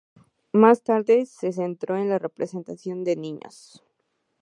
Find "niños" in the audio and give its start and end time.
3.17-3.83